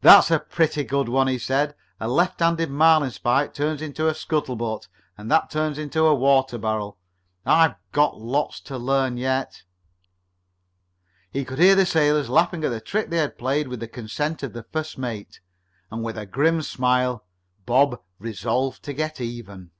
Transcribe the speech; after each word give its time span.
"That's 0.00 0.32
pretty 0.48 0.84
good," 0.84 1.06
he 1.28 1.36
said. 1.36 1.74
"A 2.00 2.08
left 2.08 2.40
handed 2.40 2.70
marlinspike 2.70 3.52
turns 3.52 3.82
into 3.82 4.08
a 4.08 4.14
scuttle 4.14 4.56
butt, 4.56 4.88
and 5.18 5.30
that 5.30 5.50
turns 5.50 5.76
into 5.78 6.06
a 6.06 6.14
water 6.14 6.56
barrel. 6.56 6.96
I've 7.44 7.74
got 7.92 8.16
lots 8.18 8.58
to 8.62 8.78
learn 8.78 9.18
yet." 9.18 9.64
He 11.30 11.44
could 11.44 11.58
hear 11.58 11.74
the 11.74 11.84
sailors 11.84 12.30
laughing 12.30 12.64
at 12.64 12.70
the 12.70 12.80
trick 12.80 13.10
they 13.10 13.18
had 13.18 13.36
played, 13.36 13.68
with 13.68 13.80
the 13.80 13.86
consent 13.86 14.42
of 14.42 14.54
the 14.54 14.62
first 14.62 14.96
mate, 14.96 15.40
and 15.90 16.02
with 16.02 16.16
a 16.16 16.24
grim 16.24 16.62
smile 16.62 17.26
Bob 17.66 18.00
resolved 18.18 18.82
to 18.84 18.94
get 18.94 19.20
even. 19.20 19.72